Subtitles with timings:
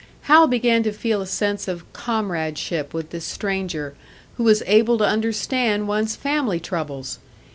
[0.23, 3.93] Hal began to feel a sense of comradeship with this stranger,
[4.37, 7.19] who was able to understand one's family troubles!